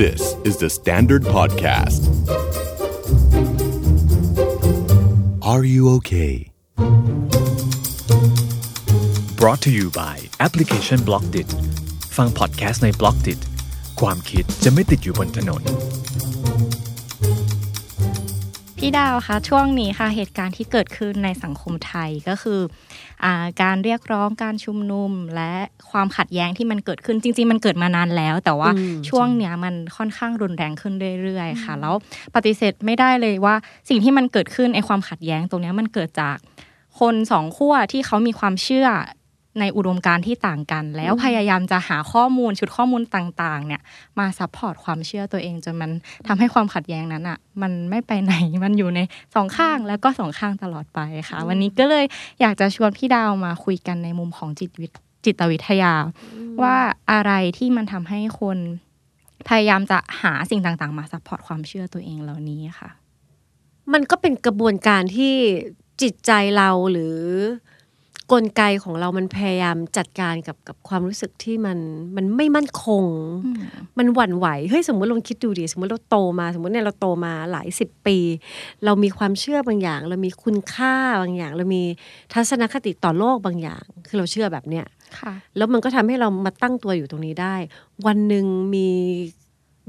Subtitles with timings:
[0.00, 2.08] This is the Standard Podcast.
[5.42, 6.52] Are you okay?
[9.36, 11.48] brought to you by แอปพลิเคชัน b l o c k d i t
[12.16, 13.40] ฟังพอดแคสต์ใน b l o c k d i t
[14.00, 15.62] ความคิดจะไม่ติดอยู่บนถนน
[18.83, 22.59] พี่ดาวคะช่วงนี้ค่ะเหตุการณ์ที่เกิดขึ้นในสังคมไทยก็คือ
[23.23, 25.53] อาการเรียกร้องการชุมนุม และ
[25.91, 28.69] ความขัดแย้งที่มันเกิดขึ้นจริง ๆ มันเกิดมานานแล้ว แต่ว่า
[29.09, 31.95] ช่วงเนี้ยมันค่อนข้างรุนแรงขึ้นเรื่อยๆ ค่ะ แล้ว
[32.35, 33.55] ปฏิเสธไม่ได้เลยว่า
[33.89, 36.37] สิ่งที่มันเกิดขึ้นไอความขัดแย้งตรงเนี้ยมันเกิดจาก
[36.99, 38.87] คนสองขั้วที่เขามีความเชื่อ
[39.59, 43.81] ในอุดมการณ์ที่ต่างกัน แล้วพยายามจะหาข้อมูลชุดข้อมูลต่างๆ เนี่ย
[44.19, 45.91] มา support ความเชื่อตัวเองจนมัน
[46.27, 48.33] ทำให้ความขัดแย้งนั้นอะ มันไม่ไปไหน
[48.63, 48.99] มันอยู่ใน
[49.35, 52.05] สองข้างแล้วก็สองข้างตลอดไปค่ะ วันนี้ก็เลย
[52.41, 54.91] อยากจะชวนพี่ดาวมาคุยกันในมุมของจิตวิท
[55.25, 55.93] จิตวิทยา
[56.61, 56.75] ว่า
[57.11, 58.57] อะไรที่มันทำให้คน
[59.47, 62.89] พยายามจะหาสิ่งต่างๆ มา support ความเชื่อตัวเองเหล่านี้ค่ะ
[63.93, 65.33] มันก็เป็นกระบวนการที่
[66.01, 67.17] จิตใจเราหรือ
[68.31, 71.79] กลไกของเรามันพยายามจัดการกับกับความรู้สึกที่มัน
[72.15, 73.03] มันไม่มั่นคง
[73.97, 78.17] มันหวั่นไหวเฮ้ยสมมติลองคิดดูดิสมมติเราโตมา สมมติเนี่ยเราโตมาหลายสิบปี
[78.85, 81.83] เรามีความเชื่อบางอย่าง เรามีคุณค่าบางอย่าง เรามี
[82.33, 84.85] ทัศนคติต่อโลกบางอย่าง คือเราเชื่อแบบเนี้ย
[85.19, 87.55] ค่ะแล้วมันก็ทำให้เรามาตั้งตัวอยู่ตรงนี้ได้
[88.05, 88.87] วันหนึ่งมี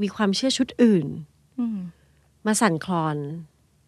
[0.03, 1.07] มีความเชื่อชุดอื่น
[1.59, 1.79] อืม
[2.47, 3.17] มาสั่นคลอน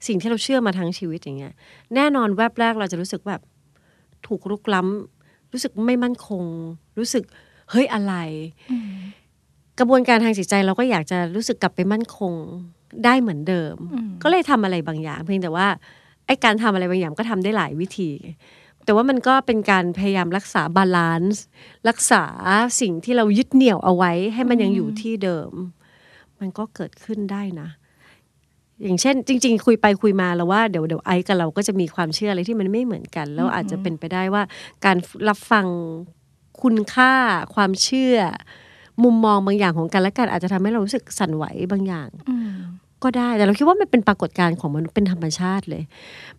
[0.06, 1.52] สิ่งที่เราเชื่อมาทั้งชีวิตอย่างเงี้ย
[1.94, 3.40] แน่นอนแวบแรกเราจะรู้สึกแบบ
[4.28, 6.44] ถูกรุกล้ำรู้สึกไม่มั่นคง
[6.98, 7.24] รู้สึก
[7.70, 8.14] เฮ้ยอะไร
[9.78, 12.32] กระบวนการทางจิตใจเราก็อยากจะรู้สึกกลับไปมั่นคง
[13.04, 13.76] ได้เหมือนเดิม
[14.22, 15.66] ก็เลยทำอะไรบางอย่าง เพียงแต่ว่า
[16.26, 18.10] ไอ้การทำอะไรบางอย่างก็ทำได้หลายวิธี
[18.84, 21.44] แต่ว่ามันก็เป็นการพยายามรักษาบาลานซ์
[21.88, 22.24] รักษา
[22.80, 25.50] สิ่งที่เรายึดเหนี่ยวเอาไว้ ให้มันยังอยู่ที่เดิม
[26.38, 27.68] มันก็เกิดขึ้นได้นะ
[28.82, 34.42] อย่างเช่น จริง ๆ คุยไปคุยมาแล้วว่าเดี๋ยวเดี๋ยวไอซ์กับเราก็จะมีความเชื่ออะไรที่มันไม่เหมือนกัน แล้วอาจจะเป็นไปได้ว่า
[34.84, 34.96] การ
[35.28, 35.66] รับฟัง
[36.62, 37.12] คุณค่า
[37.54, 38.16] ความเชื่อ
[39.04, 42.52] มุมมองบางอย่างของกันและกันอาจจะทำให้เรารู้สึกสั่นไหวบางอย่างอืม
[43.02, 45.82] ก็ได้แต่เราคิดว่ามันเป็นปรากฏการณ์ของมนุษย์เป็นธรรมชาติเลย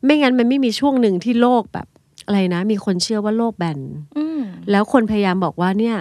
[0.03, 1.87] ไม่งั้นมันไม่มีช่วงหนึ่งที่โลกแบบ
[2.25, 3.79] อะไรนะ มีคนเชื่อว่าโลกแบน
[4.17, 5.97] อืมแล้วคนพยายามบอกว่าเนี่ย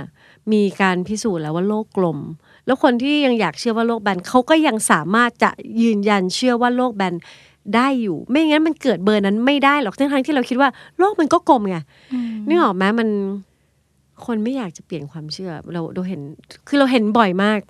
[0.52, 2.18] มีการพิสูจน์แล้วว่าโลกกลม
[2.66, 5.50] แล้วคนที่ยังอยากเชื่อว่าโลกแบนเขาก็ยังสามารถจะ
[5.82, 7.14] ยืนยันเชื่อว่าโลกแบน
[7.74, 11.76] ได้อยู่ ไม่งั้นมันเกิดเบอร์นั้นไม่ได้หรอกทั้งๆที่เราคิดว่าโลกมันก็กลมไง
[12.48, 13.08] นึกออกไหมมัน
[14.26, 16.20] คนไม่อยากจะเปลี่ยนความเชื่อ เราเราเห็น
[16.68, 17.60] คือเราเห็นบ่อยมาก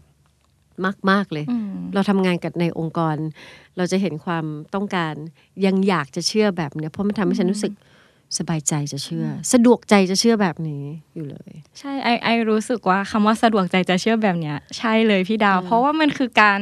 [0.85, 3.17] มากมากเลยอืมเราทำงานกับในองค์กร
[3.77, 4.45] เราจะเห็นความ
[4.75, 5.15] ต้องการ
[5.65, 7.73] ยังอยากจะเชื่อแบบเนี้ยเพราะมันทำให้ฉันรู้สึก
[8.39, 16.61] สบายใจจะเชื่ออสะดวกใจจะเชื่อแบบนี้อยู่เลย ใช่ไอไอรู้สึกว่าคำว่าสะดวกใจจะเชื่อแบบเนี้ย ใช่เลยพี่ดาว เพราะว่ามันคือการ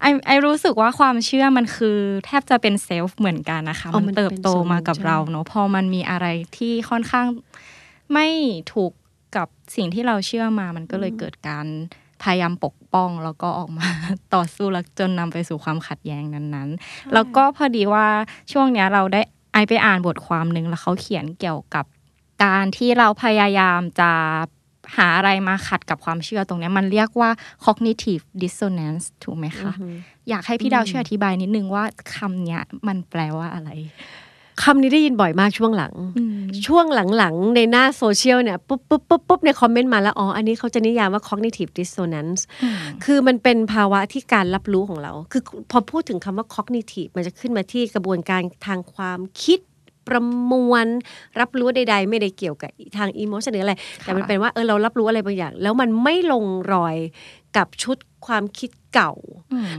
[0.00, 7.26] ไอไอรู้สึกว่าความเชื่อมันคือ แทบจะเป็นเซลฟ์เหมือนกันนะคะอ๋อมันมันเติบโตเป็นส่วนมากับใช่เราเนอะพอมันมีอะไรที่ค่อนข้าง
[8.12, 8.26] ไม่
[8.72, 8.92] ถูก
[9.36, 11.66] กับสิ่งที่เราเชื่อมามันก็เลยเกิดการ
[12.22, 13.88] พยายามปกป้องแล้วก็ออกมา
[14.34, 18.06] ต่อสู้แล้วจนนำไปสู่ความขัดแย้งนั้นๆ แล้วก็พอดีว่า
[18.52, 21.84] ช่วงเนี้ยเราได้ ไอไปอ่านบทความหนึ่งแล้วเขาเขียนเกี่ยวกับ
[22.44, 24.10] การที่เราพยายามจะ
[24.96, 27.30] หาอะไรมาขัดกับความเชื่อตรงเนี้ยมันเรียกว่า
[27.64, 29.72] cognitive dissonance ถูกไหมคะ
[30.28, 33.70] อยากให้พี่ดาวช่วยอธิบายนิดนึงว่าคำเนี้ยมันแปลว่าอะไร
[34.62, 35.92] คำนี้ได้ยินบ่อยมากช่วงหลัง
[36.66, 36.86] ช่วง
[37.16, 42.40] หลังๆ ในหน้าโซเชียลเนี่ยปุ๊บปุ๊บปุ๊บปุ๊บในคอมเมนต์มาแล้วอ๋ออันนี้เขาจะนิยามว่า cognitive dissonance
[43.04, 49.58] คือมันเป็นภาวะที่การรับรู้ของเรา คือพอพูดถึงคำว่า cognitive มันจะขึ้นมาที่กระบวนการทางความคิด
[50.08, 50.86] ประมวล
[51.40, 56.96] รับรู้ใด ๆ ไม่ได้เกี่ยวกับทาง emotion หรืออะไร แต่มันเป็นว่าเออเรารับรู้อะไรบางอย่าง แล้วมันไม่ลงรอย
[57.56, 57.96] กับชุด
[58.26, 59.12] ความคิด เก่า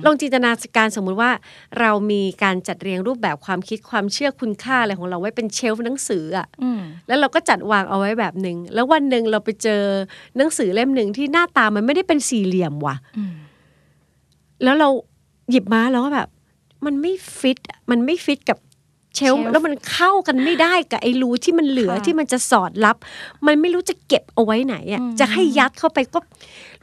[0.06, 1.32] ลองจินตนาการสมมุติว่า
[1.80, 9.82] เรามีการจัดเรียงรูปแบบความคิดความเชื่อคุณค่าอะไรของเราไว้เป็นเชลฟ์หนังสืออะอืมแล้วเราก็จัดวางเอาไว้แบบหนึ่งแล้ววันหนึ่งเราไปเจอ
[10.38, 13.34] หนังสือเล่มหนึ่งที่หน้าตามันไม่ได้เป็นสี่เหลี่ยมว่ะอืม
[14.64, 14.90] แล้วเรา
[15.50, 16.30] หยิบมาแล้วก็แบบ
[16.86, 18.58] มันไม่ฟิตอะมันไม่ฟิตกับ
[19.16, 22.98] เชลฟ์ shelf แล้วมันเข้ากันไม่ได้กับไอ้รูที่มันเหลือค่ะที่มันจะสอดรับ
[23.48, 26.20] มันไม่รู้จะเก็บเอาไว้ไหนอะอืมจะให้ยัดเข้าไปก็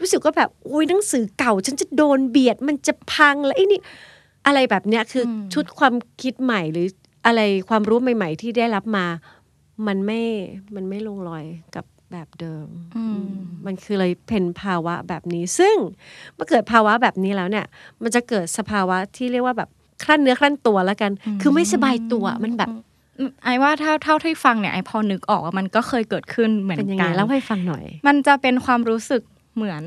[0.00, 3.80] รู้สึกว่าแบบโอ้ยหนังสือเก่า ฉันจะโดนเบียดมันจะพังแล้วไอ้นี่
[4.46, 6.86] อะไรแบบเนี้ยคืออชุดความคิดใหม่หรือ
[7.26, 9.06] อะไรความรู้ใหม่ ๆ ที่ได้รับมา
[9.86, 10.20] มันไม่
[10.74, 11.44] มันไม่ลงรอย
[11.74, 12.66] กับแบบเดิม
[12.96, 13.22] อืม
[13.66, 15.76] มันคือเลยเป็นภาวะแบบนี้ ซึ่ง
[16.34, 17.66] เมื่อเกิดภาวะแบบนี้แล้วเนี่ย
[18.02, 19.70] มันจะเกิดสภาวะที่เรียกว่าแบบ
[20.02, 22.70] คลั่นเนื้อคลั่นตัวแล้วกัน คือไม่สบายตัวมันแบบ
[23.44, 29.22] ไอว่าเท่าเท่าที่ฟังเนี่ยไอพอนึกออกว่ามันก็เคยเกิดขึ้นเหมือนเป็นยังกัไงนเล่าให้ฟังหน่อย มันจะเป็นความรู้สึก
[29.56, 29.82] เหมือน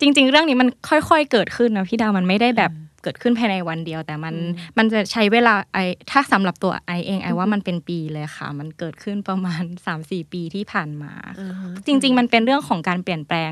[0.00, 4.34] จริง ๆ เรื่องนี้มันค่อยๆเกิดขึ้นนะพี่ดาวมันไม่ได้แบบเกิดขึ้นภายในวันเดียว แต่มัน
[4.78, 5.78] มันจะใช้เวลาไอ
[6.10, 9.62] ถ้าสำหรับตัวไอเองไอว่ามันเป็นปีเลยค่ะ มันเกิดขึ้นประมาณ
[9.98, 11.12] 3-4 ปีที่ผ่านมา
[11.86, 13.50] จริง ๆ มันเป็นเรื่องของการเปลี่ยนแปลง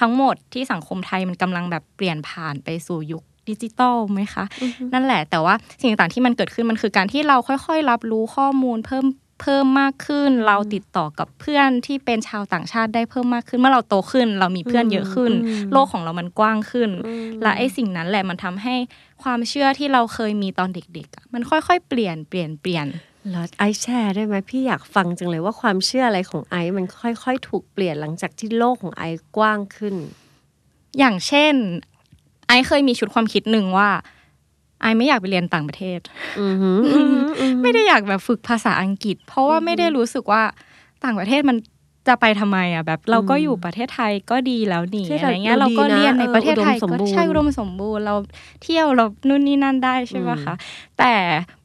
[0.00, 4.44] ทั้งหมดที่สังคมไทยมันกำลังแบบเปลี่ยนผ่านไปสู่ยุค ดิจิตอลไหมคะ
[4.92, 9.04] นั่นแหละแต่ว่าสิ่งต่างๆที่มันเกิดขึ้นมันคือการที่เราค่อย ๆ รับรู้ข้อมูลเพิ่ม
[9.42, 15.32] เพิ่มมากขึ้น เราติดต่อกับเพื่อนที่เป็นชาวต่างชาติได้เพิ่มมากขึ้น เมื่อเราโตขึ้น เรามีเพื่อนเยอะขึ้น
[15.72, 16.90] โลกของเรามันกว้างขึ้น
[17.42, 18.74] และไอ้สิ่งนั้นแหละมันทำให้
[19.22, 22.86] ความเชื่อที่เราเคยมีตอนเด็กๆอะมันค่อยๆ เปลี่ยนเปลี่ยนเปลี่ยน
[23.30, 29.94] แล้วไอซ์แชร์ได้ไหมพี่อยากฟังจังเลยว่าความเชื่ออะไรของไอซ์มันค่อยๆ ถูกเปลี่ยนหลังจากที่โลกของไอซ์กว้างขึ้น
[30.98, 31.54] อย่างเช่น
[32.48, 33.88] ไอเคยมีชุดความคิดหนึ่งว่า
[34.80, 36.00] ไอไม่อยากไปเรียนต่างประเทศ
[36.40, 40.42] อือหืออือหืออือหือไม่ได้อยากแบบฝึกภาษาอังกฤษ เพราะว่าไม่ได้รู้สึกว่า
[41.04, 41.56] ต่างประเทศมัน
[42.08, 48.16] จะไปทำไมอะแบบ เราก็อยู่ประเทศไทยก็ดีแล้วนี่ใช่อะไรเงี้ยเราเราก็ดีนะเรียนในประเทศไทยเอออุดมสมก็บูรณ์ใช่อุดมสมบูรณ์เรา
[48.62, 50.54] เที่ยวเรานู่นนี่นั่นได้ใช่ไหมคะ
[50.98, 51.12] แต่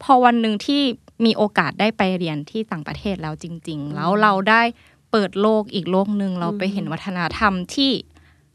[0.02, 0.82] พอวันหนึ่งที่
[1.24, 4.62] มีโอกาสได้ไปเรียนที่ต่างประเทศแล้วจริง ๆ แล้วเราได้
[5.10, 7.90] เปิดโลกอีกโลกหนึ่งเราไปเห็นวัฒนธรรมที่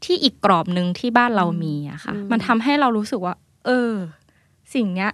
[0.06, 3.34] ที่อีกกรอบหนึ่งที่บ้านเรามีอะค่ะ มันทำให้เรารู้สึกว่า
[3.66, 3.92] เออ
[4.74, 5.10] สิ่งเนี้ย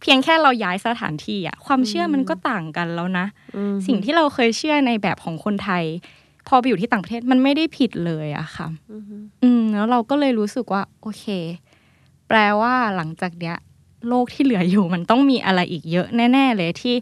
[0.00, 3.26] เพียงแค่เราย้ายสถานที่อะความเชื่อมันก็ต่างกันแล้วนะ
[3.86, 5.84] สิ่งที่เราเคยเชื่อในแบบของคนไทย
[6.48, 8.68] พอไปอยู่ที่ต่างประเทศมันไม่ได้ผิดเลยอะค่ะ
[9.42, 11.24] อืมแล้วเราก็เลยรู้สึกว่า โอเค
[12.28, 13.56] แปลว่าหลังจากเนี้ย
[14.08, 16.96] โลกที่เหลืออยู่มันต้องมีอะไรอีกเยอะแน่ ๆ เลยที่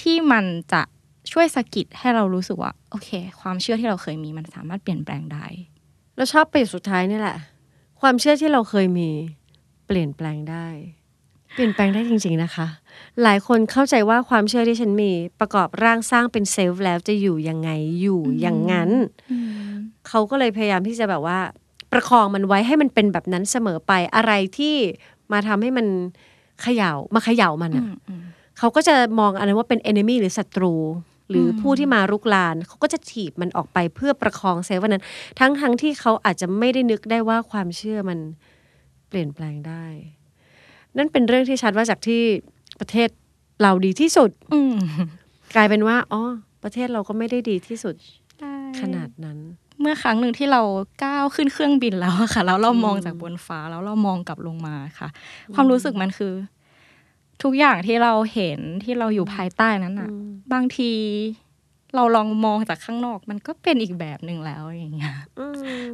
[0.00, 0.82] ที่มันจะ
[1.32, 3.08] ช่วยสะกิดให้เรารู้สึกว่า โอเค
[3.40, 5.46] ความเชื่อที่เราเคยมีมันสามารถเปลี่ยนแปลงได้
[6.16, 7.38] แล้วชอบประโยคสุดท้ายนี่แหละ
[8.00, 9.10] ความเชื่อที่เราเคยมี
[9.86, 10.66] เปลี่ยนแปลงได้
[11.54, 12.66] เปลี่ยนแปลงได้จริง ๆนะคะ
[13.22, 15.10] หลายคนเข้าใจว่าความเชื่อที่ฉันมี
[15.40, 17.70] ประกอบร่างสร้างเป็นเซลฟ์แล้วจะอยู่ยังไง
[18.00, 18.90] อยู่อย่างนั้น
[20.08, 21.38] เขาก็เลยพยายามที่จะแบบว่า
[21.92, 24.74] ประคองมันไว้ให้มันเป็นแบบนั้นเสมอไปอะไรที่
[25.32, 25.86] มาทำให้มัน
[26.62, 27.84] เขย่ามาเขย่ามันอะ
[28.58, 30.74] เขาก็จะมองอันนั้นว่าเป็น enemy หรือศัตรู
[31.30, 35.04] หรือผู้ที่มารุกรานเขาก็จะถีบมันออกไปเพื่อประคองเซลล์วันนั้น
[35.38, 38.18] ทั้งทั้งที่เขาอาจจะไม่ได้นึกได้ว่าความเชื่อมัน
[39.08, 39.84] เปลี่ยนแปลงได้
[40.96, 42.20] นั่นเป็นเรื่องที่ชัดว่าจากที่
[42.80, 43.08] ประเทศ
[43.62, 44.74] เราดีที่สุดอืม
[45.56, 46.22] กลายเป็นว่าอ๋อ
[46.64, 47.94] ประเทศเราก็ไม่ได้ดีที่สุด
[48.80, 49.38] ขนาดนั้น
[49.80, 50.62] เมื่อครั้งหนึ่งที่เรา
[51.04, 55.08] ก้าวขึ้นเครื่องบินแล้วอะค่ะแล้วเรามองจากบนฟ้าแล้วเรามองกลับลงมาค่ะ
[55.54, 56.32] ความรู้สึกมันคือ
[57.42, 60.10] ทุกอย่างที่เราเห็นที่เราอยู่ภายใต้นั้นอะ
[60.52, 60.90] บางที
[61.96, 65.14] เราลองมองจากข้างนอก มันก็เป็นอีกแบบหนึ่งแล้วอย่างเงี้ย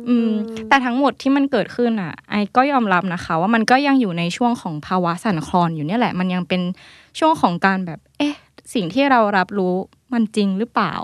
[0.09, 0.31] อืม
[0.69, 6.63] แต่ทั้งหมดที่มันเกิดขึ้นอะ ไอ้ก็ยอมรับนะคะ ว่ามันก็ยังอยู่ในช่วงของภาวะสั่นคลอนอยู่เนี่ยแหละ มันยังเป็น
[7.19, 8.35] ช่วงของการแบบ เอ๊ะ
[8.75, 9.75] สิ่งที่เรารับรู้
[10.13, 10.95] มันจริงหรือเปล่า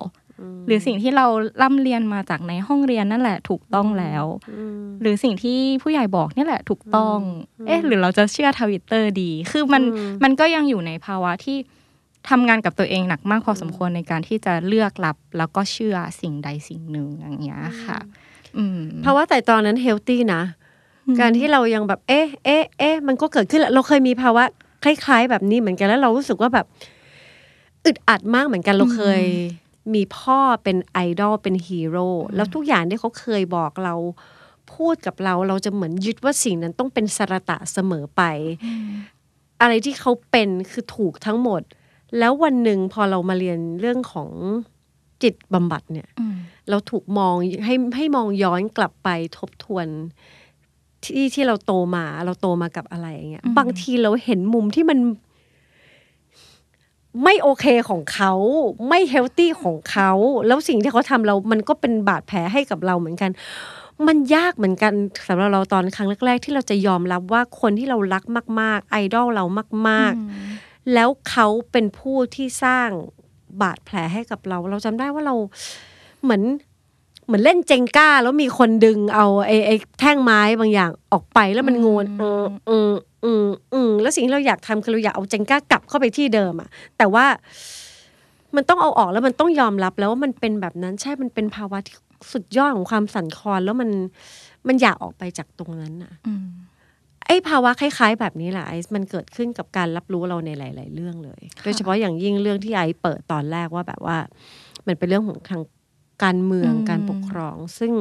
[0.66, 1.26] หรือสิ่งที่เรา
[1.62, 4.24] ล่ำเรียนมาจากในห้องเรียนนั่นแหละถูกต้องแล้ว
[5.00, 7.18] หรือสิ่งที่ผู้ใหญ่บอกเนี่ยแหละถูกต้อง
[7.66, 9.82] เอ๊ะ หรือเราจะเชื่อทวิตเตอร์ดี คือมัน
[10.24, 11.56] มันก็ยังอยู่ในภาวะที่
[12.30, 17.98] ทำงานกับตัวเองหนักมากพอสมควรในการที่จะเลือกรับ แล้วก็เชื่อสิ่งใดสิ่งหนึ่งอย่างเงี้ยค่ะ
[18.56, 20.42] อืมเพราะว่าแต่ตอนนั้นเฮลตี้นะ
[21.20, 24.44] การที่เรายังแบบเอ๊ะเอ๊ะเอ๊ะมันก็เกิดขึ้นแหละเราเคยมีภาวะ
[24.84, 26.66] คล้าย ๆ แบบนี้เหมือนกันแล้วเรารู้สึกว่าแบบ
[27.84, 29.22] อึดอัดมากเหมือนกันเราเคย
[29.94, 33.94] มีพ่อเป็นไอดอลเป็นฮีโร่แล้วทุกอย่างที่เขาเคยบอกเรา
[34.74, 38.22] พูดกับเราเราจะเหมือนยึดว่าสิ่งนั้นต้องเป็นสรตะเสมอไป
[39.60, 41.62] อะไรที่เขาเป็นคือถูกทั้งหมด
[42.18, 44.30] แล้ววันหนึ่งพอเรามาเรียนเรื่องของ
[45.22, 46.08] จิตบำบัดเนี่ย
[46.70, 49.86] เราถูกมองให้ให้มองย้อนกลับไปทบทวน
[51.04, 54.98] ที่ที่เราโตมาเราโตมากับอะไรอย่างเงี้ยบางทีเราเห็นมุมที่มัน
[57.22, 58.32] ไม่โอเคของเขา
[58.88, 60.10] ไม่เฮลตี้ของเขา
[60.46, 63.30] แล้วสิ่งที่เขาทำเรา มันก็เป็นบาดแผลให้กับเราเหมือนกัน
[64.06, 64.92] มันยากเหมือนกัน
[65.26, 68.24] สำหรับเราตอนครั้งแรก ๆ ที่เราจะยอมรับว่าคนที่เรารัก
[68.60, 69.44] มาก ๆ ไอดอลเรา
[69.88, 70.12] มาก
[70.52, 72.88] ๆ แล้วเขาเป็นผู้ที่สร้าง
[73.62, 75.34] บาดแผลให้กับเรา เราจำได้ว่าเรา
[76.22, 76.42] เหมือน
[77.26, 82.90] เหมือนเล่นเจงก้า แล้วมีคนดึงเอาไอ้ไอ้แท่งไม้บางอย่างออกไปแล้วมันงวนอืมอืม
[83.24, 87.26] อืมอืมแล้วสิ่งที่เราอยากทำคือเราอยากเอาเจงก้ากลับเข้าไปที่เดิมอะแต่ว่า
[88.56, 91.96] มันต้องเอาออกแล้วมันต้องยอมรับแล้วว่ามันเป็นแบบนั้นใช่มันเป็นภาวะที่
[92.32, 93.90] สุดยอดของความสั่นคลอนแล้วมัน
[94.68, 96.12] มันอยากออกไปจากตรงนั้นอะ
[97.26, 104.16] ไอ้ภาวะคล้าย ๆ แบบนี้แหละไอ้มันเกิดขึ้นกับการรับรู้เราในหลาย ๆ เรื่องเลย โดยเฉพาะอย่างยิ่งเรื่องที่ไอ้เปิดตอนแรกว่าแบบว่า
[104.86, 105.62] มันเป็นเรื่องของทาง
[106.24, 107.92] การเมืองอืมการปกครอง ซึ่ง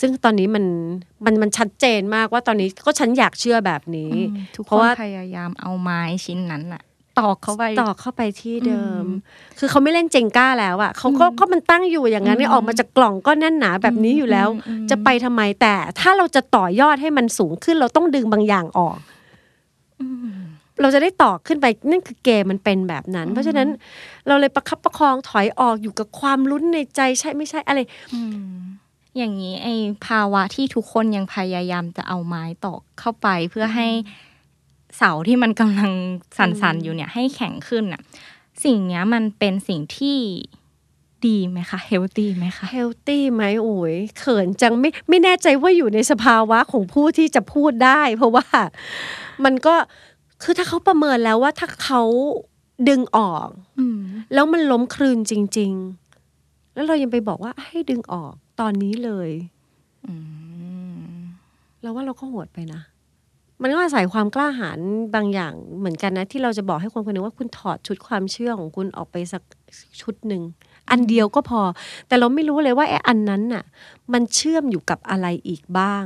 [0.00, 0.64] ซึ่งตอนนี้มัน
[1.24, 4.12] มันมันชัดเจนมากว่าตอนนี้ก็ฉันอยากเชื่อแบบนี้
[4.56, 6.82] ทุกเพคราะนว่าพยายามเอาไม้ชิ้นนั้นอะ
[7.20, 18.98] ตอกเข้าไปตอกเข้าไปที่เดิมอืมคือเขาไม่เล่นเจงก้าแล้วอะเขาก็ก็มันตั้งอยู่อย่างนั้นเนี่ยอืมออกมาจากกล่องก็แน่นหนาแบบนี้อยู่แล้วอืมอืมจะไปทำไมแต่ถ้าเราจะต่อยอดให้มันสูงขึ้นเราต้องดึงบางอย่างออก
[20.80, 23.68] เราจะได้ต่อขึ้นไปนั่นคือเกมมันเป็นแบบนั้น เพราะฉะนั้น
[24.26, 27.80] เราเลยประคับประคองถอยออกอยู่กับความลุ้นในใจใช่ไม่ใช่อะไร
[29.18, 29.68] อืมอย่างนี้ไอ
[30.06, 33.88] ภาวะที่ทุกคนยังพยายามจะเอาไม้ตอกเข้าไปเพื่อให้
[34.96, 35.92] เสาที่มันกำลัง
[36.38, 38.02] สั่นๆอยู่เนี่ย ให้แข็งขึ้นน่ะ
[38.64, 40.18] สิ่งเนี้ยมันเป็นสิ่งที่
[41.26, 48.46] ดีไหมคะเฮลตี้ไหมคะเฮลตี้ไหมโอ้ยเขินจังไม่ไม่แน่ใจว่าอยู่ในสภาวะของผู้ที่จะพูดได้ เพราะว่า
[49.44, 49.74] มันก็
[50.42, 52.02] คือถ้าเขาประเมินแล้วว่าถ้าเขา
[52.88, 53.48] ดึงออก
[53.78, 54.00] อืม
[54.34, 55.72] แล้วมันล้มคลืนจริง
[56.22, 59.30] ๆ แล้วเรายังไปบอกว่าให้ดึงออก ตอนนี้เลย
[60.06, 60.14] อื
[61.06, 61.16] ม
[61.82, 62.82] เราว่าเราก็โหดไปนะ
[63.62, 64.78] มันก็อาศัยความกล้าหาญ
[65.14, 69.42] บางอย่างเหมือนกันนะ ที่เราจะบอกให้คนคนหนึงว่าคุณถอดชุดความเชื่อของคุณออกไปสัก
[70.00, 70.42] ชุดหนึ่ง
[70.90, 71.60] อันเดียวก็พอ
[72.08, 73.64] แต่เราไม่รู้เลยว่าไอ้อันนั้นน่ะ
[74.12, 76.04] มันเชื่อมอยู่กับอะไรอีกบ้าง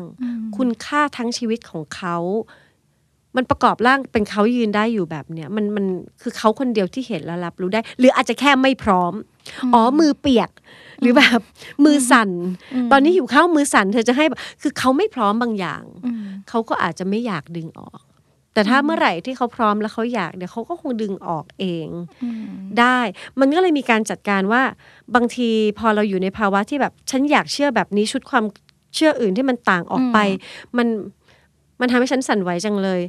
[0.56, 2.16] คุณค่าทั้งชีวิตของเขา
[3.36, 5.84] มันประกอบร่างเป็นเขายืนได้อยู่แบบเนี้ยมันมัน
[6.22, 9.12] คือเขาคนเดียวที่เห็นและรับรู้ได้ หรืออาจจะแค่ไม่พร้อม
[9.74, 10.50] อ๋อมือเปียก
[11.00, 11.40] หรือแบบ
[11.84, 12.30] มือสั่น
[12.92, 18.00] ตอนนี้หิวข้าวมือสั่นเธอจะให้แบบคือเขาไม่พร้อมบางอย่างอืมเขาก็อาจจะไม่อยากดึงออก
[18.54, 21.88] แต่ถ้าเมื่อไหร่ที่เขาพร้อมแล้วเขาอยากเดี๋ยวเขาก็คงดึงออกเอง
[22.24, 22.44] อืม
[22.78, 22.98] ได้
[23.40, 24.62] มันก็เลยมีการจัดการว่า
[25.14, 28.44] บางทีพอเราอยู่ในภาวะที่แบบฉันอยากเชื่อแบบนี้ชุดความ
[28.94, 30.18] เชื่ออื่นที่มันต่างออกไป
[30.76, 30.88] มัน
[31.80, 33.00] มันทำให้ฉันสั่นไหวจังเลย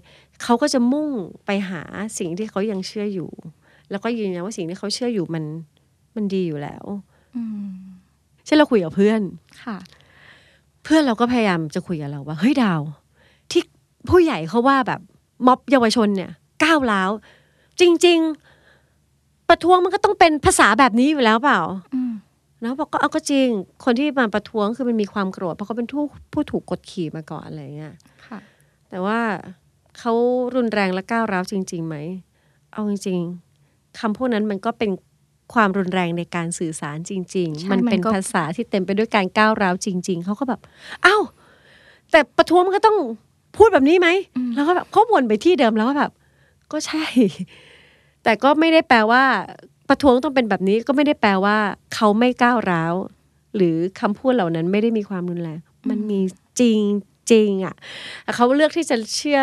[0.43, 1.09] เขาก็จะมุ่ง
[1.45, 1.81] ไปหา
[2.17, 3.31] สิ่งที่เขายังเชื่ออยู่
[3.91, 5.43] แล้วก็ยืนยันว่าสิ่งที่เขาเชื่ออยู่มัน
[6.15, 7.12] มันดีอยู่แล้วอืม
[8.45, 9.21] เช่นเราคุยกับเพื่อน
[9.63, 9.77] ค่ะ
[10.83, 12.81] เพื่อนเราก็พยายามจะคุยกับเราว่าเฮ้ยดาว
[13.51, 13.61] ที่
[14.09, 15.01] ผู้ใหญ่เขาว่าแบบ
[15.47, 16.31] ม็อบเยาวชนเนี่ย
[16.63, 17.11] ก้าวร้าว
[17.79, 18.19] จริง
[18.83, 21.61] ๆ ประท้วงมันก็ต้องเป็นภาษาแบบนี้อยู่แล้วเปล่า
[21.95, 22.13] อืม
[22.63, 23.47] นะบอกก็เอาก็จริง
[23.83, 27.93] คนที่มาประท้วงคือมันมีความโกรธเพราะเขาเป็นผู้ผู้ถูกกดขี่มาก่อนอะไรเงี้ย
[28.25, 28.39] ค่ะ
[28.89, 29.19] แต่ว่า
[29.99, 30.13] เขา
[30.55, 31.95] รุนแรงและก้าวร้าวจริงๆไหม
[32.73, 33.19] เอาจริง
[33.59, 34.89] ๆคำพูดนั้นมันก็เป็น
[35.53, 40.61] ความรุนแรงในการสื่อสารจริงใช่ๆมันเป็นมันก็ภาษาที่เต็มไปด้วยการก้าวร้าวจริง ๆ เขาก็แบบ
[41.05, 41.23] อ้าว
[42.11, 42.97] แต่ประท้วงมันก็ต้อง
[43.57, 44.09] พูดแบบนี้ไหม
[44.55, 46.11] แล้วก็แบบเขาวนไปที่เดิมแล้วก็แบบ
[46.71, 47.05] ก็ใช่
[48.23, 49.23] แต่ก็ไม่ได้แปลว่า
[49.89, 51.57] ประท้วงต้องเป็นแบบนี้ก็ไม่ได้แปลว่า
[51.95, 52.93] เขาไม่ก้าวร้าว
[53.55, 55.59] หรือคำพูดเหล่านั้นไม่ได้มีความรุนแรง
[55.89, 56.19] มันมี
[56.59, 56.79] จริง
[57.31, 57.75] จริงอะ
[58.23, 59.39] แต่เขาเลือกที่จะเชื่อ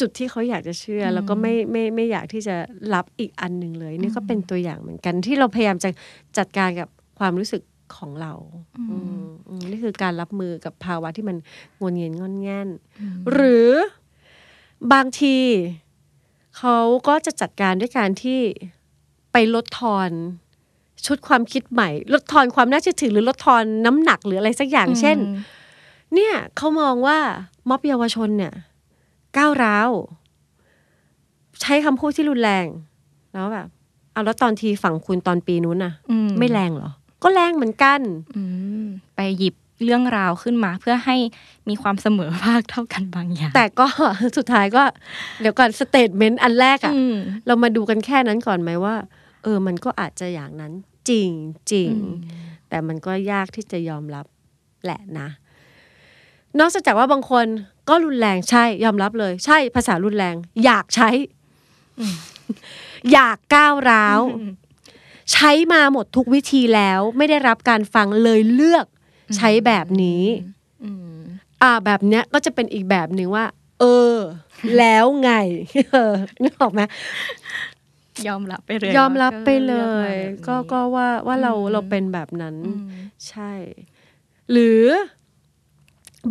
[0.00, 2.56] จุดที่เขาอยากจะเชื่ออแล้วก็ไม่ไม่ไม่อยากที่จะ
[2.94, 5.90] รับอีกอันหนึ่งเลย นี่ก็เป็นตัวอย่างเหมือนกันที่เราพยายามจะ
[6.38, 7.62] จัดการกับความรู้สึก
[7.96, 8.32] ของเรา
[8.78, 11.36] อืมอืมนี่คือการรับมือกับภาวะที่มัน
[11.80, 12.68] งวนเงียนงอนแง่น
[13.32, 13.70] หรือ
[14.92, 15.36] บางที
[16.58, 18.40] เขาก็จะจัดการด้วยการที่
[19.32, 20.10] ไปลดทอน
[21.06, 25.18] ชุดความคิดใหม่ ลดทอนความน่าเชื่อถือ หรือลดทอนน้ำหนักหรืออะไรสักอย่าง เช่น
[26.14, 27.18] เนี่ยเขามองว่า
[27.68, 28.52] ม็อบเยาวชนเนี่ย
[29.36, 29.90] ก้าวร้าว
[31.60, 32.66] ใช้คำพูดที่รุนแรง
[33.32, 33.68] แล้วแบบ
[34.12, 36.90] เอาแล้วตอนทีฝั่งคุณตอนปีนู้นน่ะอืไม่แรงเหรอ
[37.22, 38.00] ก็แรงเหมือนกัน
[38.36, 38.42] อื
[38.84, 38.86] ม
[39.16, 41.16] ไปหยิบเรื่องราวขึ้นมาเพื่อให้
[41.68, 43.86] มีความเสมอภาคเท่ากันบางอย่าง แต่ก็
[44.36, 44.82] สุดท้ายก็
[45.40, 48.94] เดี๋ยวก่อน statement อันแรกอะอืมเรามาดูกันแค่นั้นก่อนไหมว่า
[49.42, 50.72] เออ มันก็อาจจะอย่างนั้น
[51.08, 51.30] จริง
[51.72, 51.92] จริง
[52.68, 54.26] แต่มันก็ยากที่จะยอมรับ
[54.84, 55.28] แหละนะ
[56.58, 57.46] นอกจากว่าบางคน
[57.88, 61.10] ก็รุนแรงใช่ยอมรับเลย ใช่ภาษารุนแรง อยากใช้
[63.12, 64.20] อยากก้าวร้าว
[65.32, 68.86] ใช้มาหมดทุกวิธีแล้ว ไม่ได้รับการฟังเลยเลือก
[69.36, 70.22] ใช้แบบนี้
[70.84, 71.18] อืม
[71.62, 73.44] อ่าแบบเนี้ยก็จะเป็นอีกแบบหนึ่งว่า
[73.80, 74.16] เออ
[74.78, 75.30] แล้วไง
[75.92, 76.80] เออนึกออกไหม
[78.28, 82.88] ยอมรับไปเลยยอมรับไปเลว่าก็ยลือกมาแบบนี้ก็ก็ว่าว่าเราอืมเราเป็นแบบนั้นอืม
[83.28, 83.52] ใช่
[84.52, 84.84] หรือ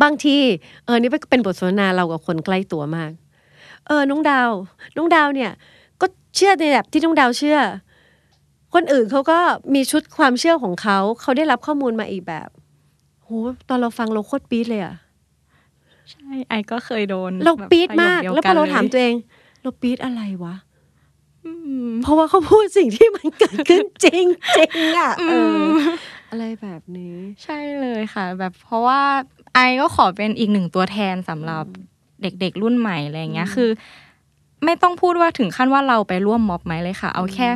[0.02, 0.36] บางที
[0.84, 3.10] เออนี่เป็นบทสนทนาเรากับคนใกล้ตัวมาก
[3.86, 4.50] เออน้องดาว
[4.96, 5.50] น้องดาวเนี่ย
[6.00, 7.58] ก็เชื่อในแบบที่น้องดาวเชื่อ
[8.74, 9.38] คนอื่นเขาก็
[9.74, 12.48] มีชุดความเชื่อของเขาเขาได้รับข้อมูลมาอีกแบบ
[13.24, 13.28] โห
[13.68, 14.96] ตอนเราฟังเราโคตรปี๊ดเลยอะ
[16.10, 19.14] ใช่ไอก็เคยโดนเราแบบปี๊ดมากประโยคดียแล้วพอเรานถามลยตัวเอง
[19.62, 20.54] เราปี๊ดอะไรวะ
[21.46, 21.52] อื
[21.88, 24.24] มเพราะว่าเขาพูดสิ่งที่มันเกิดขึ้นจริง
[24.56, 25.62] จริงๆอะเอออ
[26.30, 29.00] อะไรแบบนี้ ใช่เลยค่ะ แบบเพราะว่า
[29.54, 31.64] ไอก็ขอเป็นอีกหนึ่งตัวแทนสำหรับ
[32.22, 33.70] เด็กๆรุ่นใหม่อะไรอย่างเงี้ยคือ
[34.64, 37.48] ไม่ต้องพูดว่าถึงขั้นว่าเราไปร่วมม็อบไหมเลยค่ะ เอาแค่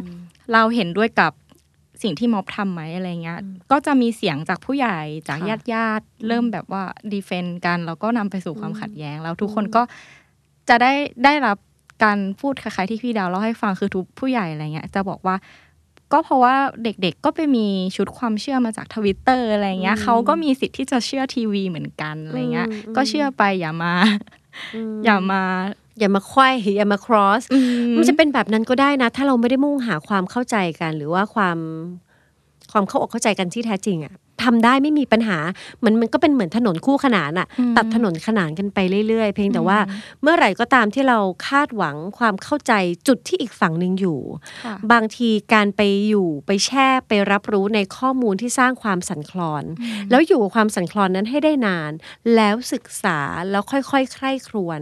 [0.53, 1.33] เราเห็นด้วยกับ
[2.03, 3.39] สิ่งที่ม็อบทำไหมอะไรเงี้ย
[3.71, 9.83] ก็จะมีเสียงจากผู้ใหญ่จากค่ะญาติญาติๆเริ่มแบบว่าดีเฟนต์กันแล้วก็นำไปสู่ความขัดแย้ง แล้วทุกคนก็
[10.69, 10.93] จะได้
[11.25, 11.59] ได้รับ
[12.05, 15.37] การพูดคล้ายๆที่พี่ดาวเล่าให้ฟังคือทุกผู้ใหญ่อะไรเงี้ยจะบอกว่า
[16.13, 23.95] ก็เพราะว่าเด็กๆก็ไปมีชุดความเชื่อมาจากทวิตเตอร์อะไรเงี้ยเขาก็มีสิทธิ์ที่จะเชื่อทีวีเหมือนกันอะไรเงี้ย ก็เชื่อไปอย่ามา
[25.05, 25.43] อย่ามา
[25.99, 27.43] อย่ามาควายอย่ามา cross
[27.97, 31.59] มันจะเป็นแบบนั้นก็ได้นะ ถ้าเราไม่ได้มุ่งหาความเข้าใจกัน หรือว่าความ
[32.73, 35.39] ความเข้าอกเข้าใจกันที่แท้จริงอะทำได้ไม่มีปัญหา
[35.85, 39.79] มันมันก็เป็นเหมือนถนนคู่ขนานอะอืมตัดถนนขนานกันไปเรื่อย ๆ เพียงแต่ว่า
[40.23, 42.73] เมื่อไหร่ก็ตามที่เราคาดหวังความเข้าใจ
[43.09, 44.21] จุดที่อีกฝั่งหนึ่งอยู่
[44.65, 49.65] ค่ะบางทีการไปอยู่ไปแช่ไปรับรู้ในข้อมูลที่สร้างความสั่นคลอน
[50.11, 51.93] แล้วอยู่กับความสั่นคลอนนั้นให้ได้นาน
[52.35, 53.19] แล้วศึกษา
[53.51, 54.81] แล้วค่อยๆ ใคร่ครวญ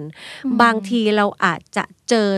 [0.62, 2.28] บางทีเราอาจจะเจอ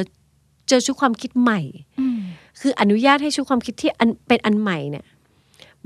[0.69, 1.61] เจอชุดความคิดใหม่
[2.01, 2.21] อืม
[2.61, 5.05] คืออนุญาตให้ชุดความคิดที่อันเป็นอันใหม่เนี่ย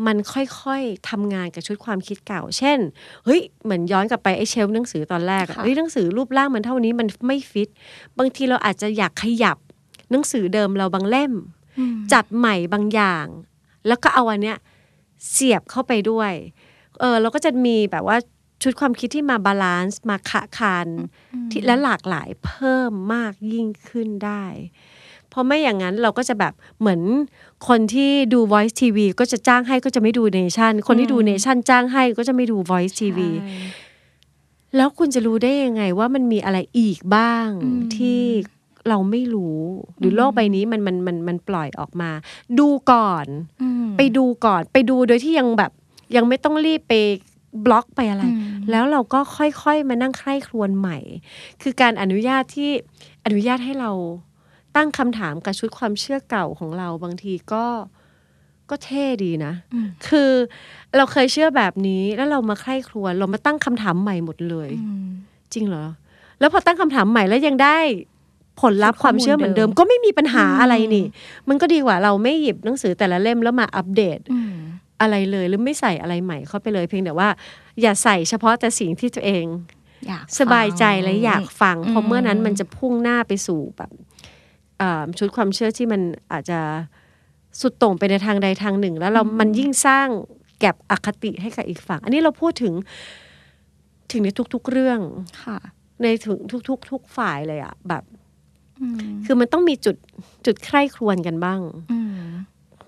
[0.07, 2.79] มันค่อยๆทำงานกับชุดความคิดเก่า เช่น
[3.25, 7.69] เฮ้ย เหมือนย้อนกลับไปไอ้ shelf หนังสือตอนแรกอะค่ะเฮ้ยหนังสือรูปร่างมันเท่านี้มันไม่ฟิต
[8.19, 9.59] บางทีเราอาจจะอยากขยับ
[10.11, 11.33] หนังสือเดิมเราบางเล่ม
[11.79, 13.27] อืมจัดใหม่บางอย่าง
[13.87, 14.59] แล้วก็เอาอันเนี้ย
[15.31, 16.33] เสียบเข้าไปด้วย
[17.01, 18.17] เออเราก็จะมีแบบว่า
[18.63, 20.89] ชุดความคิดที่มา balance มาขะคาน
[21.51, 24.45] ที่และหลากหลายเพิ่มมากยิ่งขึ้นได้
[25.33, 27.01] เพราะไม่อย่างนั้นเราก็จะแบบเหมือน
[27.69, 33.93] คนที่ดู Voice TV ก็จะจ้างให้ก็จะไม่ดูเนชั่นคนที่ดูเนชั่นจ้างให้ก็จะไม่ดู Voice TV ใช่
[34.77, 38.21] แล้วคุณจะรู้ได้ยังไงว่ามันมีอะไรอีกบ้างอืมที่
[38.89, 39.61] เราไม่รู้
[39.99, 42.11] หรือโลกใบนี้มันมันมันมันปล่อยออกมา
[42.59, 43.27] ดูก่อน
[43.63, 45.73] อืมไปดูก่อนไปดูโดยที่ยังแบบ
[46.17, 46.95] ยังไม่ต้องรีบไป
[47.65, 50.99] บล็อกไปอะไรอืมแล้วเราก็ค่อยๆมานั่งใคร่ครวญใหม่
[51.63, 52.71] คือการอนุญาตที่
[53.25, 53.91] อนุญาตให้เรา
[54.77, 57.65] ตั้งคำถามกับชุดความเชื่อเก่าของเราบางทีก็
[58.71, 60.31] ก็เท่ดีนะอืมคือ
[60.97, 65.09] เราเคยเชื่อแบบนี้แล้วเรามาใคร่ครวญเรามาตั้งคำถามใหม่หมดเลยอืม
[65.53, 65.87] จริงเหรอ
[66.41, 67.79] แล้วพอตั้งคำถามใหม่แล้วยังได้
[68.61, 71.13] ผลลัพธ์ข้คอมูลวามเชื่อเหมือนเดิมเดิม ก็ไม่มีปัญหาอะไรนี่อื
[71.45, 74.53] มมันก็ดีกว่าเราไม่หยิบหนังสือแต่ละเล่มแล้วมาอัปเดตอืม
[75.01, 77.29] อะไรเลยหรือไม่ใส่อะไรใหม่เข้าไปเลย เพียงแต่ว่า
[77.81, 79.47] อย่าใส่เฉพาะแต่สิ่งที่ตัวเอง
[80.09, 84.01] อยากสบายใจและอยากฟังเพราะอืมเมื่อนั้นมันจะพุ่งหน้าไปสู่แบบอ่า
[85.19, 86.01] ชุดความเชื่อที่มัน
[86.33, 86.61] อาจจะ
[87.61, 90.09] สุดโต่งไปในทางใดทางหนึ่ง แล้วเรา มันยิ่งสร้าง
[90.59, 92.75] แก็บอคติให้กับอีกฝั่ง อันนี้เราพูดถึง
[94.11, 95.01] ถึงในทุก ๆ เรื่อง
[95.45, 95.59] ค่ะ
[96.03, 98.05] ในถึงทุกๆทุกฝ่ายเลยอะแบบ
[98.81, 99.97] อืมคือมันต้องมีจุด
[100.47, 101.61] จุดใคร่ครวญกันบ้าง
[101.93, 102.23] อืม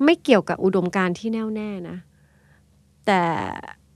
[0.04, 1.96] ไม่เกี่ยวกับอุดมการณ์ที่แน่วแน่นะ
[3.06, 3.20] แต่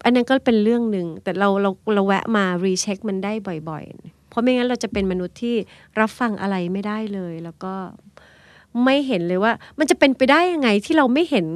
[0.04, 3.32] อันนั้นก็เป็นเรื่องหนึ่ง แต่เราเราเราแวะมารีเช็คมันได้
[3.68, 5.56] บ่อย ๆ เพราะไม่งั้นเราจะเป็นมนุษย์ที่
[6.00, 7.74] รับฟังอะไรไม่ได้เลย แล้วก็
[8.84, 11.46] ไม่เห็นเลยว่า มันจะเป็นไปได้ยังไงที่เราไม่เห็น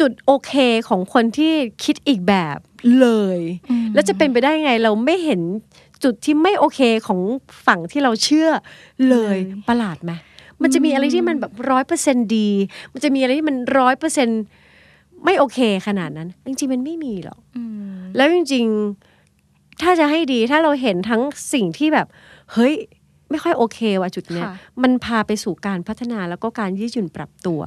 [0.00, 0.52] จุดโอเค
[0.88, 1.52] ของคนที่
[1.84, 2.58] คิดอีกแบบ
[3.00, 3.08] เล
[3.38, 3.40] ย
[3.94, 5.40] แล้วจะเป็นไปได้ยังไงเราไม่เห็น
[6.04, 7.20] จุดที่ไม่โอเคของ
[7.66, 8.48] ฝั่งที่เราเชื่อ
[9.08, 10.12] เลยเลยประหลาดไหม
[10.62, 12.48] มันจะมีอะไรที่มันแบบร้อยเปอร์เซ็นดี
[12.92, 14.28] มันจะมีอะไรที่มันร้อยเปอร์เซ็น
[15.24, 18.64] ไม่โอเคขนาดนั้น จริงๆมันไม่มีหรอกอืมแล้วจริง
[19.02, 19.15] ๆ
[19.82, 22.06] ถ้าจะให้ดีถ้าเราเห็นทั้งสิ่งที่แบบ
[22.52, 22.74] เฮ้ย
[23.30, 27.60] ไม่ค่อยโอเคว่ะจุดเนี้ยค่ะมันพาไปสู่การพัฒนาแล้วก็การยืดหยุ่นปรับตัว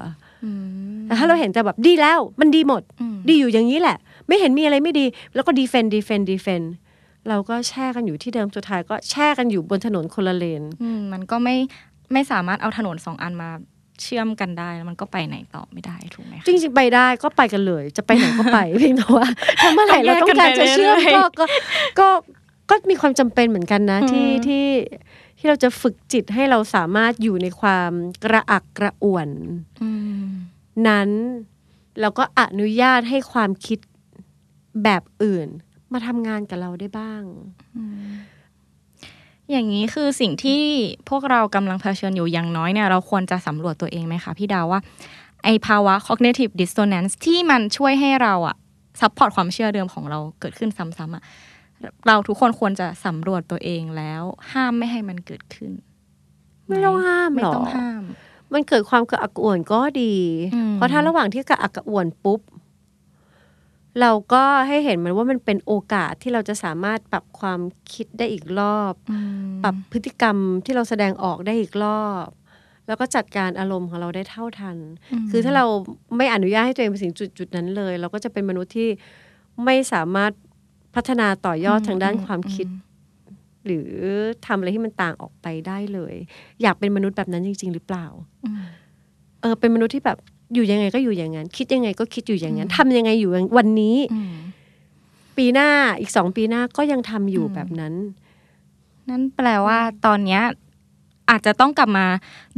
[0.45, 0.51] อื
[0.99, 6.63] มแต่ถ้าเราเห็นแต่แบบดีแล้วมันดีหมดอืมดีอยู่อย่างนี้แหละ ไม่เห็นมีอะไรไม่ดี แล้วก็ดีเฟนดีเฟนดีเฟน
[7.29, 11.55] เราก็แช่กันอยู่ที่เดิมสุดท้ายก็แช่กันอยู่บนถนนคนละเลนอืมมันก็ไม่
[12.13, 13.49] ไม่สามารถเอาถนนสองอันมา
[14.01, 19.27] เชื่อมกันได้แล้วมันก็ไปไหนต่อไม่ได้ถูกไหมคะจริงๆไปได้ก็ไปกันเลย จะไปไหนก็ไปเพียงแต่ว่า
[19.61, 21.45] ถ้าเมื่อไหร่เราต้องการจะเชื่อมต้องแยกกันไปเรื่ก็อยก็
[21.99, 22.09] ก็
[22.69, 24.65] ก็มีความจำเป็นเหมือนกันนะที่อืมที่
[25.37, 27.91] ที่เราจะฝึกจิตให้เราสามารถอยู่ในความ
[28.23, 29.29] กระอักกระอ่วน
[29.83, 29.89] อื
[30.23, 30.25] ม
[30.87, 31.09] นั้น
[32.01, 33.79] เราก็อนุญาตให้ความคิด
[34.83, 35.47] แบบอื่น
[35.93, 37.21] มาทำงานกับเราได้บ้าง
[39.51, 40.63] อย่างนี้คือสิ่งที่
[41.09, 44.79] พวกเรากำลังเผชิญอยู่อย่างน้อยเนี่ยเราควรจะสำรวจตัวเองไหมคะพี่ดาวว่า
[45.43, 48.55] ไอภาวะ cognitive dissonance ที่มันช่วยให้เราอะ
[48.99, 51.23] support ความเชื่อเดิมของเราเกิดขึ้นซ้ำๆอะ
[52.07, 55.71] เราทุกคนควรจะสำรวจตัวเองแล้ว ห้ามไม่ให้มันเกิดขึ้น
[56.67, 58.01] ไม่ต้องห้ามไม่หรอต้องห้าม
[58.53, 60.13] มันเกิดความกระอักกระอ่วนก็ดี
[60.55, 62.39] อืมเพราะถ้าระหว่างที่กระอักกระอ่วนปุ๊บ
[64.01, 67.59] เราก็ให้เห็นมันว่ามันเป็นโอกาสที่เราจะสามารถปรับความ
[67.93, 72.27] คิดได้อีกรอบอืมปรับพฤติกรรมที่เราแสดงออกได้อีกรอบ
[72.87, 74.77] แล้วก็จัดการอารมณ์ของเราได้เท่าทัน
[75.31, 75.65] คือถ้าเรา
[76.17, 78.89] ไม่อนุญาตให้ตัวเองไปถึงจุดจุดๆนั้นเลย เราก็จะเป็นมนุษย์ที่
[79.65, 80.31] ไม่สามารถ
[80.95, 82.67] พัฒนาต่อยอดทางด้านความคิด
[83.65, 83.89] หรือ
[84.45, 86.15] ทำอะไรที่มันต่างออกไปได้เลย
[86.61, 88.07] อยากเป็นมนุษย์แบบนั้นจริง ๆ หรือเปล่า
[88.45, 88.63] อืม
[89.41, 90.17] เออเป็นมนุษย์ที่แบบ
[90.53, 94.33] อยู่ยังไงก็อยู่อย่างนั้น คิดยังไงก็คิดอยู่อย่างนั้นทำยังไงอยู่วันนี้อืม
[95.37, 97.93] ปีหน้าอีกสองปีหน้าก็ยังทำอยู่อืมแบบนั้น
[99.09, 100.43] นั่นแปลว่าตอนเนี้ย
[101.29, 102.07] อาจจะต้องกลับมา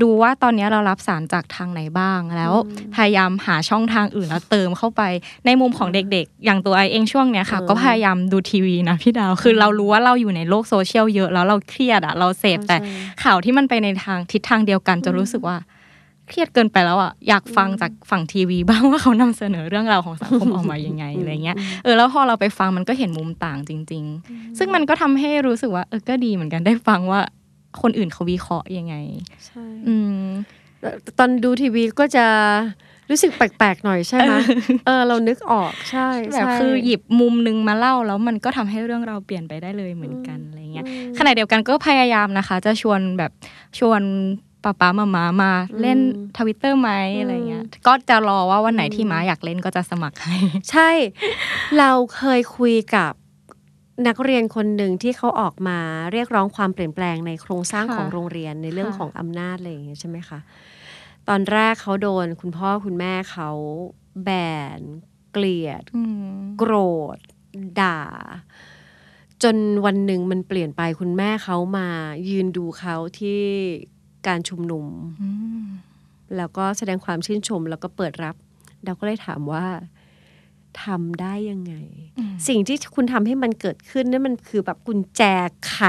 [0.02, 2.54] ดูว่าตอนนี้เรารับสารจากทางไหนบ้างแล้ว
[2.96, 5.02] พยายามหาช่องทางอื่นแล้วเติมเข้าไป
[5.46, 12.78] ในมุมของเด็กๆ อย่างตัวไอเองช่วงเนี้ยค่ะเออก็พยายามดูทีวีนะพี่ดาวคือเรารู้ว่าเราอยู่ในโลกโซเชียลเยอะแล้วเราเครียดอะเราเสพแต่
[13.24, 15.58] ข่าวที่มันไปในทางทิศทางเดียวกันจะรู้สึกว่า
[16.32, 27.22] เครียดเกินไปแล้วอะอยากฟังจากฝั่งทีวีบ้างว่าเขานำเสนอเรื่องราวของสังคมออกมายังไงอะไรเงี้ยเออแล้วพอเราไปฟังมันก็เห็นมุมต่างจริง ๆ ซึ่งมันก็ทำให้รู้สึกว่าเออก็ดีเหมือนกันได้ฟังว่า
[27.82, 28.96] คนอื่นเขาวิเคราะห์ยังไง
[29.46, 30.26] ใช่อืม
[31.18, 32.26] ตอนดูทีวีก็จะ
[33.10, 34.34] รู้สึกแปลกๆหน่อยใช่ไหม
[34.86, 40.86] เออเรานึกออกใช่แบบใช่คือหยิบมุมนึงมาเล่าแล้วมันก็ทำให้เรื่องเราวเปลี่ยนไปได้เลยเหมือนกันอะไรเงี้ย
[41.18, 43.32] ขณะเดียวกันก็พยายามนะคะ จะชวนแบบ
[43.80, 44.02] ชวน
[44.64, 46.00] ป้าป้ามามามาเล่น
[46.38, 50.36] ทวิตเตอร์ไหมอะไรเงี้ย ก็จะรอว่าวันไหนที่ม้าอยากเล่นก็จะสมัครให้
[50.72, 50.90] ใช่
[51.78, 53.14] เราเคยคุยกับ
[54.08, 55.78] นักเรียนคนหนึ่งที่เขาออกมา
[56.12, 60.40] เรียกร้องความเปลี่ยนแปลงในโครงสร้างค่ะของโรงเรียนในเรื่องค่ะของอำนาจอะไรอย่างเงี้ยใช่ไหมคะ
[61.30, 63.50] ตอนแรกเขาโดนคุณพ่อคุณแม่เขา
[64.24, 64.30] แบ
[64.80, 64.82] น
[65.32, 66.74] เกลียดอืมโกร
[67.16, 67.18] ธ
[67.82, 68.00] ด่า
[69.44, 71.88] จนวันหนึ่งมันเปลี่ยนไปคุณแม่เขามา
[72.30, 73.44] ยืนดูเขาที่
[74.28, 74.86] การชุมนุม
[75.22, 75.30] อื
[75.64, 75.66] ม
[76.38, 78.36] แล้วก็แสดงความชื่นชมแล้วก็เปิดรับ
[78.86, 79.66] เราก็เลยถามว่า
[80.84, 81.74] ทำได้ยังไง
[82.48, 85.22] สิ่งที่คุณทำให้มันเกิดขึ้นนั่นมันคือแบบกุญแจ
[85.70, 85.80] ไข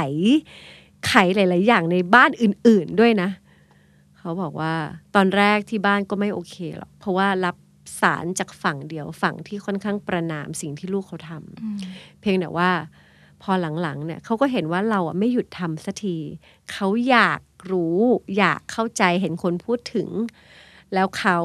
[1.06, 3.30] ไขหลาย ๆ อย่างในบ้านอื่น ๆ ด้วยนะ
[4.18, 4.74] เขาบอกว่า
[5.14, 7.56] ตอนแรกที่บ้านก็ไม่โอเคหรอกเพราะว่ารับ
[8.00, 12.70] สารจากฝั่งเดียวฝั่งที่ค่อนข้างประนามสิ่งที่ลูกเขาทำเพียงแต่ว่า
[13.42, 13.52] พอ
[13.82, 16.16] หลังๆเนี่ยเขาก็เห็นว่าเราอะไม่หยุดทำสักที
[16.72, 17.40] เขาอยาก
[17.72, 17.98] รู้
[18.38, 20.08] อยากเข้าใจเห็นคนพูดถึง
[20.94, 21.38] แล้วเขา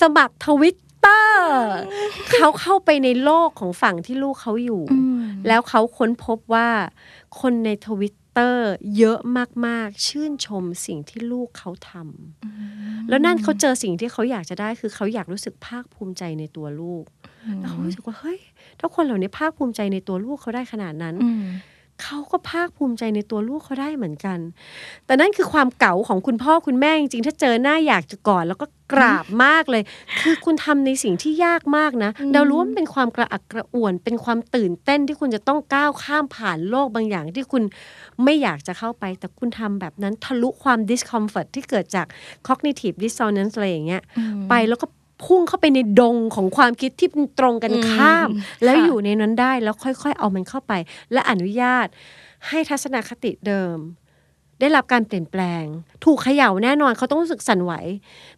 [0.00, 1.46] สมัครทวิตเตอร์
[2.34, 4.82] เขาเข้าไปในโลกของฝั่งที่ลูกเขาอยู่
[5.46, 6.68] แล้วเขาค้นพบว่า
[7.40, 9.18] คนในทวิตเตอร์เยอะ
[9.66, 17.37] มากๆ ชื่นชมสิ่งที่ลูกเขาทำแล้วนั่นเขาเจอสิ่งที่เขาอยากจะได้คือเขาอยากรู้สึกภาคภูมิใจในตัวลูกแล้ว
[17.68, 18.38] เขารู้สึกว่าเฮ้ย
[18.78, 21.44] ถ้าคนเหล่านี้ภาคภูมิใจในตัวลูกเขาได้ขนาดนั้นอืม
[22.04, 24.38] เขาก็ภาคภูมิใจในตัวลูกเขาได้เหมือนกัน
[25.06, 29.82] แต่นั่นคือความเก๋าของคุณพ่อคุณแม่จริงๆ ถ้าเจอหน้าอยากจะกอดแล้วก็กราบมากเลย
[30.20, 37.62] คือคุณทำในสิ่งที่ยากมากนะ เรารู้ว่ามันเป็นความกระอักกระอ่วน เป็นความตื่นเต้นที่คุณจะต้องก้าวข้ามผ่านโลกบางอย่างที่คุณ
[38.24, 42.06] ไม่อยากจะเข้าไป แต่คุณทำแบบนั้นทะลุความ discomfort ที่เกิดจาก
[42.48, 44.02] cognitive dissonance อะไรอย่างเงี้ย
[44.50, 44.86] ไปแล้วก็
[45.24, 48.28] พุ่งเข้าไปในดงของความคิดที่มันตรงกันข้าม
[48.62, 50.72] แล้วค่ะอยู่ในนั้นได้แล้วค่อยๆ เอามันเข้าไป
[51.12, 51.86] และอนุญาต
[52.48, 53.78] ให้ทัศนคติเดิม
[54.60, 55.64] ได้รับการเปลี่ยนแปลง
[56.04, 57.72] ถูกเขย่าแน่นอนเขาต้องรู้สึกสั่นไหว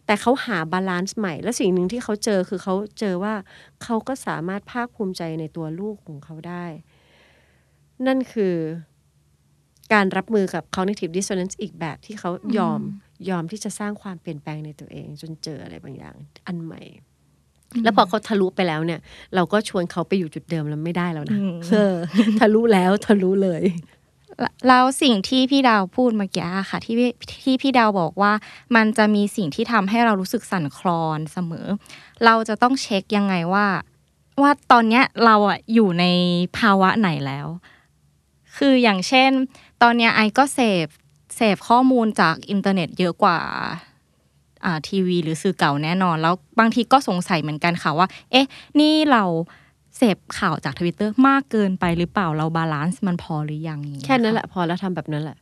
[0.05, 3.33] แต่เขาหา balance ใหม่ และสิ่งหนึ่งที่เขาเจอคือเขาเจอว่า
[3.83, 6.65] เขาก็สามารถภาคภูมิใจในตัวลูกของเขาได้
[8.07, 8.55] นั่นคือ
[9.93, 12.81] การรับมือกับ cognitive dissonance อีกแบบที่เขายอม
[13.29, 16.15] ยอมที่จะสร้างความเปลี่ยนแปลงในตัวเอง จนเจออะไรบางอย่าง
[16.47, 16.81] อันใหม่
[17.83, 18.99] แล้วพอเขาทะลุไปแล้วเนี่ย
[19.35, 21.93] เราก็ชวนเขาไปอยู่จุดเดิมแล้วไม่ได้แล้วนะเออ
[22.39, 23.63] ทะลุแล้วทะลุเลย
[24.67, 27.09] แล้วสิ่งที่พี่ดาวพูดเมื่อกี้อะค่ะที่พี่
[27.43, 28.33] ที่พี่ดาวบอกว่า
[28.75, 31.67] มันจะมีสิ่งที่ทำให้เรารู้สึกสั่นคลอนเสมอ
[32.25, 33.67] เราจะต้องเช็คยังไงว่า
[34.41, 36.05] ว่าตอนเนี้ยเราอะอยู่ใน
[36.57, 37.47] ภาวะไหนแล้ว
[38.57, 39.31] คืออย่างเช่น
[39.81, 40.87] ตอนเนี้ยไอก็เสพ
[41.35, 43.39] เสพข้อมูลจากอินเทอร์เน็ตเยอะกว่า
[44.65, 48.45] อ่าทีวีหรือสื่อเก่าแน่นอน แล้วบางทีก็สงสัยเหมือนกันค่ะว่า เอ๊ะ
[48.79, 49.23] นี่เรา
[49.97, 55.37] เสพข่าวจากทวิตเตอร์มากเกินไปหรือเปล่าเรา balance มันพอหรือยังอย่างเงี้ยแค่นั้นแหค่ะละพอแล้วทำแบบนั้นแหละ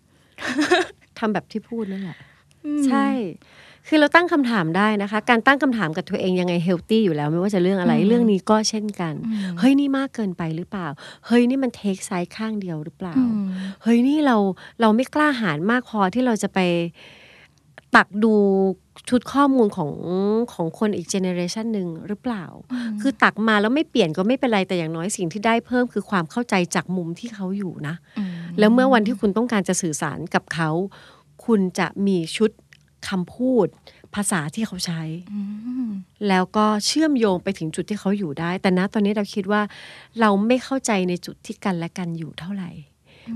[1.19, 2.17] ทำแบบที่พูดนั่นแหละ
[2.87, 3.07] ใช่
[3.87, 9.13] คือเราตั้งคำถามได้นะคะ การตั้งคำถามกับตัวเองยังไง healthy อยู่แล้ว ไม่ว่าจะเรื่องอะไรเรื่องนี้ก็เช่นกัน
[9.59, 10.87] เฮ้ยนี่มากเกินไปหรือเปล่า
[11.25, 13.15] เฮ้ยนี่มันเทคไซด์ข้างเดียวหรือเปล่า
[13.83, 14.37] เฮ้ยนี่เรา
[14.81, 16.59] เราไม่กล้าหาญมากพอที่เราจะไป
[17.95, 18.33] ตักดู
[19.09, 19.91] ชุดข้อมูลของ
[20.53, 22.45] ของคนอีกเจเนอเรชันหนึ่งหรือเปล่า
[23.01, 27.95] คือตักมาแล้วไม่เปลี่ยนก็ไม่เป็นไรแต่อย่างน้อยสิ่งที่ได้เพิ่มคือความเข้าใจจากมุมที่เขาอยู่นะ
[28.59, 30.69] แล้วเมื่อวันที่คุณต้องการจะสื่อสารกับเขา
[31.49, 32.51] คุณจะมีชุด
[33.09, 33.67] คำพูด
[34.15, 35.01] ภาษาที่เขาใช้
[36.27, 39.61] แล้วก็เชื่อมโยงไปถึงจุดที่เขาอยู่ได้ แต่ณตอนนี้เราคิดว่า
[40.19, 42.71] เราไม่เข้าใจในจุดที่กันและกันอยู่เท่าไหร่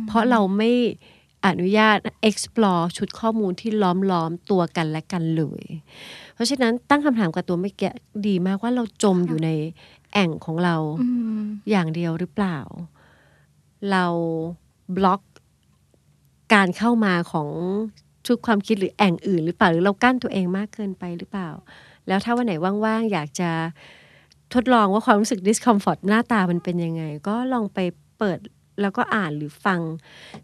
[0.07, 0.71] เพราะเราไม่
[1.45, 1.97] อนุญาต
[2.29, 5.63] explore ชุดข้อมูลที่ล้อมล้อมตัวกันและกันเลย
[6.35, 7.83] เพราะฉะนั้นตั้งคำถามกับตัวไม่แก
[8.27, 9.49] ดีมากว่าเราจมอยู่ใน
[10.13, 10.75] แอ่งของเรา
[11.69, 12.57] อย่างเดียวหรือเปล่า
[13.91, 14.05] เรา
[14.97, 15.21] บล็อก
[16.53, 17.49] การเข้ามาของ
[18.25, 21.49] ชุดความคิดหรือแอ่งอื่นหรือเปล่าหรือเรากั้นตัวเองมากเกินไปหรือเปล่า
[22.07, 22.53] แล้วถ้าวันไหน
[22.85, 23.49] ว่างๆอยากจะ
[24.53, 27.79] ทดลองว่าความรู้สึก discomfort หน้าตามันเป็นยังไง ก็ลองไป
[28.19, 28.39] เปิด
[28.81, 29.79] แล้วก็อ่านหรือฟัง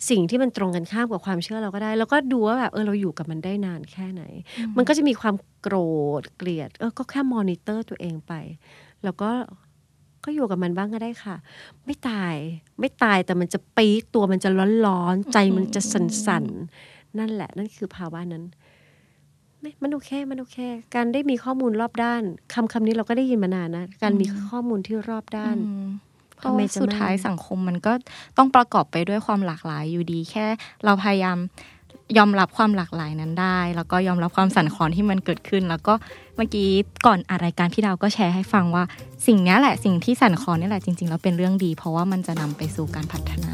[0.10, 4.24] สิ่งที่มันตรงกันข้ามกับความเชื่อเราก็ได้ แล้วก็ดูว่าแบบเออเราอยู่กับมันได้นานแค่ไหน
[4.78, 5.76] มันก็จะมีความโกร
[6.22, 8.34] ธเกลียดเออก็แค่มอนิเตอร์ตัวเองไป
[9.04, 9.32] แล้วก็
[10.26, 11.36] ก็อยู่กับมันบ้างก็ได้ค่ะ
[11.86, 12.36] ไม่ตาย
[12.80, 14.50] ไม่ตายแต่มันจะปี๊ดตัวมันจะ
[14.86, 18.43] ร้อนๆ ใจมันจะสั่นๆ นั่นแหละนั่นคือภาวะนั้น
[19.62, 20.58] ไม่มันโอเคมันโอเค
[20.95, 22.22] การได้มีข้อมูลรอบด้าน
[22.54, 25.88] คำคำนี้เราก็ได้ยินมานานนะ การมีข้อมูลที่รอบด้านอืม
[26.39, 27.93] เพทำราะไมว่าจะสุดท้ายไม่สังคมมันก็
[28.38, 30.45] ต้องประกอบไปด้วยความหลากหลายอยู่ดี แค่
[30.86, 31.38] เราพยายาม
[32.17, 35.93] ยอมรับความหลากหลายนั้นได้ แล้วก็ยอมรับความสั่นคลอนที่มันเกิดขึ้น แล้วก็
[36.36, 36.69] เมื่อกี้
[37.06, 38.84] ก่อนอารายการพี่ดาวก็แชร์ให้ฟังว่า
[39.28, 43.54] สิ่งเนี้ยแหละสิ่งที่สั่นคลอนนี่แหละจริงๆแล้วเป็นเรื่องดี เพราะว่ามันจะนำไปสู่การพัฒนา